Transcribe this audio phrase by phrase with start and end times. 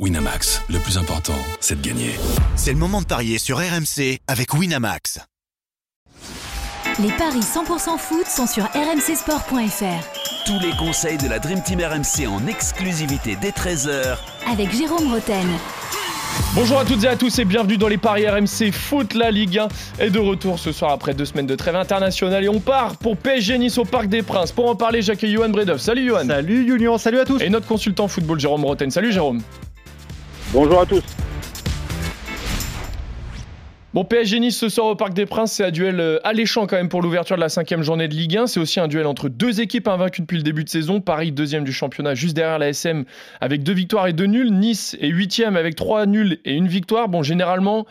[0.00, 2.16] Winamax, le plus important, c'est de gagner.
[2.56, 5.20] C'est le moment de parier sur RMC avec Winamax.
[6.98, 10.46] Les paris 100% foot sont sur rmcsport.fr.
[10.46, 14.16] Tous les conseils de la Dream Team RMC en exclusivité dès 13h
[14.50, 15.46] Avec Jérôme Roten.
[16.56, 19.14] Bonjour à toutes et à tous et bienvenue dans les paris RMC Foot.
[19.14, 19.68] La Ligue 1
[20.00, 23.16] est de retour ce soir après deux semaines de trêve internationale et on part pour
[23.16, 24.50] PSG Nice au Parc des Princes.
[24.50, 25.78] Pour en parler, j'accueille Johan Bredov.
[25.78, 26.26] Salut Johan.
[26.26, 27.40] Salut Julien, salut à tous.
[27.40, 28.90] Et notre consultant football Jérôme Roten.
[28.90, 29.40] Salut Jérôme.
[30.54, 31.02] Bonjour à tous.
[33.92, 36.76] Bon, PSG Nice ce soir au Parc des Princes, c'est un duel euh, alléchant quand
[36.76, 38.46] même pour l'ouverture de la cinquième journée de Ligue 1.
[38.46, 41.00] C'est aussi un duel entre deux équipes invaincues depuis le début de saison.
[41.00, 43.04] Paris, deuxième du championnat, juste derrière la SM,
[43.40, 44.52] avec deux victoires et deux nuls.
[44.52, 47.08] Nice est huitième avec trois nuls et une victoire.
[47.08, 47.84] Bon, généralement,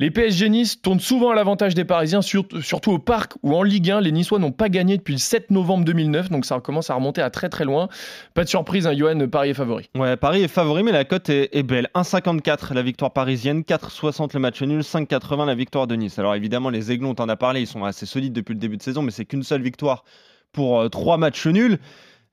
[0.00, 3.90] les PSG Nice tournent souvent à l'avantage des Parisiens, surtout au Parc où en Ligue
[3.90, 6.94] 1, les Niçois n'ont pas gagné depuis le 7 novembre 2009, donc ça commence à
[6.94, 7.90] remonter à très très loin.
[8.32, 9.90] Pas de surprise, hein, Johan, Paris est favori.
[9.94, 11.88] Ouais, Paris est favori, mais la cote est, belle.
[11.94, 16.18] 1,54 la victoire parisienne, 4,60 le match nul, 5,80 la victoire de Nice.
[16.18, 18.78] Alors évidemment, les Aiglons, on en a parlé, ils sont assez solides depuis le début
[18.78, 20.04] de saison, mais c'est qu'une seule victoire
[20.52, 21.78] pour euh, trois matchs nuls.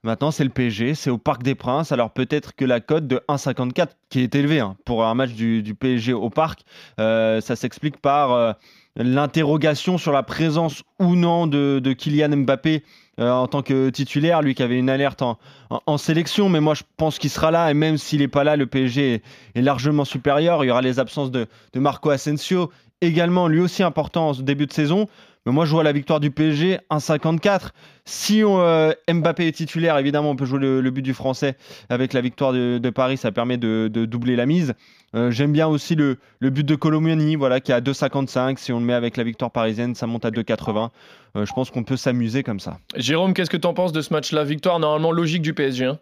[0.08, 1.92] Maintenant, c'est le PSG, c'est au Parc des Princes.
[1.92, 5.74] Alors peut-être que la cote de 1,54, qui est élevée hein, pour un match du,
[5.78, 6.60] PSG au Parc,
[6.98, 8.52] euh, ça s'explique par euh,
[8.96, 12.84] l'interrogation sur la présence ou non de, Kylian Mbappé
[13.20, 15.22] euh, en tant que titulaire, lui qui avait une alerte
[15.68, 16.48] en, sélection.
[16.48, 17.70] Mais moi, je pense qu'il sera là.
[17.70, 19.22] Et même s'il n'est pas là, le PSG
[19.56, 20.64] est, largement supérieur.
[20.64, 22.70] Il y aura les absences de, de Marco Asensio,
[23.02, 25.06] également lui aussi important en début de saison.
[25.48, 27.70] Mais moi, je vois la victoire du PSG 1,54.
[28.04, 31.56] Si euh, Mbappé est titulaire, évidemment, on peut jouer le, but du Français
[31.88, 33.16] avec la victoire de, Paris.
[33.16, 34.74] Ça permet de, doubler la mise.
[35.14, 38.58] Euh, j'aime bien aussi le, but de Colomiani, voilà, qui est à 2,55.
[38.58, 40.90] Si on le met avec la victoire parisienne, ça monte à 2,80.
[41.36, 42.76] Euh, je pense qu'on peut s'amuser comme ça.
[42.96, 44.44] Jérôme, qu'est-ce que tu en penses de ce match-là?
[44.44, 45.98] Victoire normalement logique du PSG hein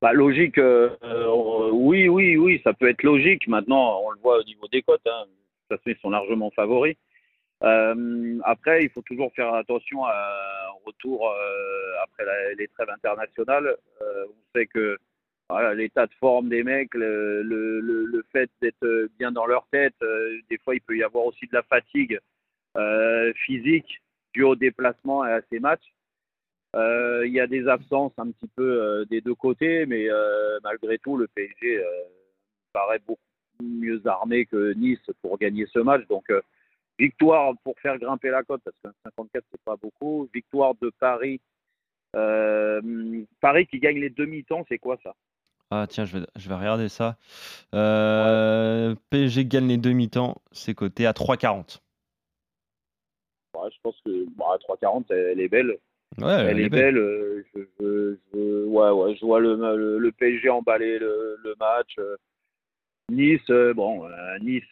[0.00, 0.54] bah, logique,
[1.72, 3.48] oui, oui, oui, ça peut être logique.
[3.48, 5.00] Maintenant, on le voit au niveau des cotes.
[5.04, 5.24] Hein.
[5.68, 6.94] Ça, ils sont largement favoris.
[7.62, 12.24] Euh, après, il faut toujours faire attention à, au retour euh, après
[12.56, 13.76] les trêves internationales.
[14.00, 14.96] Euh, on sait que
[15.74, 19.96] l'état de forme des mecs, le fait d'être bien dans leur tête,
[20.48, 22.20] des fois il peut y avoir aussi de la fatigue
[23.34, 24.00] physique
[24.32, 25.92] due au déplacement et à ces matchs.
[26.76, 30.06] il y a des absences un petit peu des deux côtés, mais
[30.62, 31.84] malgré tout, le PSG
[32.72, 33.18] paraît beaucoup
[33.60, 36.06] mieux armé que Nice pour gagner ce match.
[36.06, 36.30] Donc,
[37.00, 40.28] Victoire pour faire grimper la cote, parce qu'un 54, c'est pas beaucoup.
[40.34, 41.40] Victoire de Paris.
[42.14, 45.14] Euh, Paris qui gagne les demi-temps, c'est quoi ça?
[45.70, 47.16] Ah tiens, je vais, je vais regarder ça.
[47.74, 51.80] Euh, PSG gagne les demi-temps, c'est coté à 3,40.
[53.54, 55.78] je pense que bah, à 3,40, elle, est belle.
[56.18, 56.98] Ouais, elle, est belle.
[56.98, 61.96] Euh, je, ouais, ouais, je vois le, le, PSG emballer le, le match.
[63.10, 64.06] Nice, bon,
[64.42, 64.64] Nice,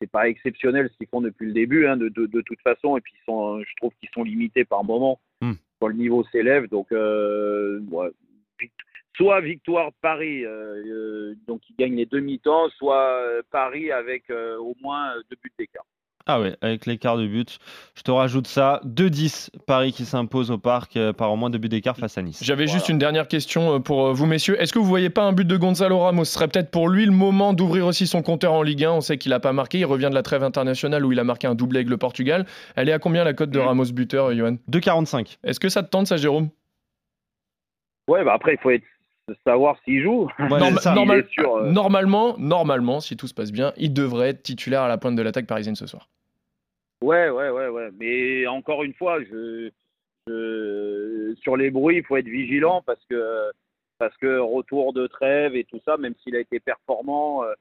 [0.00, 2.96] c'est pas exceptionnel ce qu'ils font depuis le début, hein, de, de, de, toute façon.
[2.96, 5.54] Et puis, ils sont, je trouve qu'ils sont limités par moment hmm.
[5.80, 6.68] quand le niveau s'élève.
[6.68, 7.80] Donc, euh,
[9.14, 15.14] soit victoire Paris, euh, euh, donc ils gagnent les demi-temps, soit Paris avec au moins
[15.30, 15.86] deux buts d'écart.
[16.28, 17.58] Ah ouais, avec l'écart de but.
[17.94, 18.80] Je te rajoute ça.
[18.84, 22.22] 2-10, Paris qui s'impose au parc euh, par au moins deux buts d'écart face à
[22.22, 22.40] Nice.
[22.42, 24.60] J'avais juste une dernière question euh, pour euh, vous, messieurs.
[24.60, 26.24] Est-ce que vous voyez pas un but de Gonzalo Ramos?
[26.24, 28.90] Ce serait peut-être pour lui le moment d'ouvrir aussi son compteur en Ligue 1.
[28.90, 29.78] On sait qu'il n'a pas marqué.
[29.78, 32.44] Il revient de la trêve internationale où il a marqué un doublé avec le Portugal.
[32.74, 34.56] Elle est à combien la cote de Ramos buteur, Johan?
[34.68, 35.38] 2,45.
[35.44, 36.48] Est-ce que ça te tente, ça, Jérôme?
[38.08, 38.84] Ouais, bah après, il faut être
[39.44, 40.28] savoir s'il joue.
[41.70, 45.22] Normalement, normalement, si tout se passe bien, il devrait être titulaire à la pointe de
[45.22, 46.08] l'attaque parisienne ce soir.
[47.02, 47.90] Ouais, ouais, ouais, ouais.
[47.98, 49.70] Mais encore une fois, je,
[51.40, 53.50] sur les bruits, il faut être vigilant parce que,
[53.98, 57.52] parce que retour de trêve et tout ça, même s'il a été performant, euh,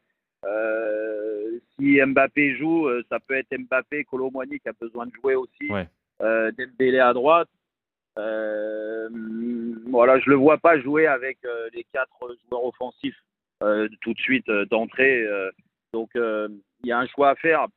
[0.46, 5.36] euh si Mbappé joue, euh, ça peut être Mbappé, Colomboigny qui a besoin de jouer
[5.36, 5.88] aussi, ouais.
[6.22, 7.50] euh, délai à droite.
[8.18, 9.10] Euh,
[9.88, 11.38] voilà, je le vois pas jouer avec
[11.74, 13.22] les quatre joueurs offensifs
[13.60, 15.26] tout de suite d'entrée.
[15.94, 17.68] donc il y a un choix à faire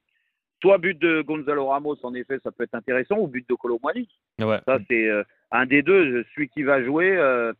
[0.61, 4.09] soit but de Gonzalo Ramos, en effet, ça peut être intéressant, ou but de Colomani.
[4.41, 4.61] Ouais.
[4.67, 7.53] Ça, c'est euh, un des deux, celui qui va jouer, euh,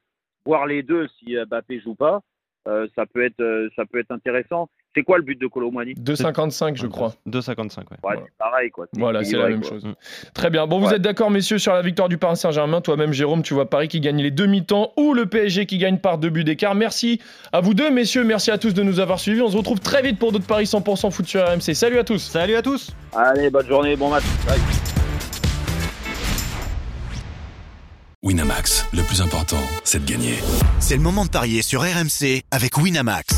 [0.45, 2.23] voir les deux si Mbappé joue pas,
[2.67, 4.69] euh, ça, peut être, ça peut être intéressant.
[4.99, 7.15] C'est quoi le but de Colomani 2,55 je crois.
[7.29, 8.17] 2,55 ouais.
[8.17, 8.87] c'est pareil quoi.
[8.95, 9.87] Voilà, c'est la même chose.
[10.35, 10.67] Très bien.
[10.67, 12.81] Bon, vous êtes d'accord messieurs sur la victoire du Paris Saint-Germain.
[12.81, 16.19] Toi-même Jérôme, tu vois Paris qui gagne les demi-temps ou le PSG qui gagne par
[16.19, 16.75] deux buts d'écart.
[16.75, 17.21] Merci
[17.53, 19.41] à vous deux messieurs, merci à tous de nous avoir suivis.
[19.41, 21.75] On se retrouve très vite pour d'autres paris 100% foot sur RMC.
[21.75, 22.19] Salut à tous.
[22.19, 22.91] Salut à tous.
[23.15, 24.25] Allez, bonne journée, bon match.
[24.49, 24.59] Bye.
[28.25, 30.35] Winamax, le plus important, c'est de gagner.
[30.81, 33.38] C'est le moment de parier sur RMC avec Winamax.